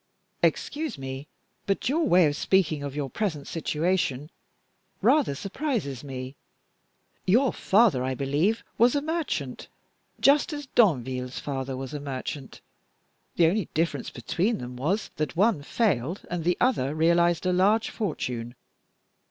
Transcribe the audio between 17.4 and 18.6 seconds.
a large fortune.